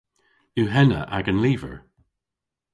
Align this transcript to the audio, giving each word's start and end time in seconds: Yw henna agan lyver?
Yw 0.59 0.67
henna 0.75 1.01
agan 1.17 1.41
lyver? 1.43 1.77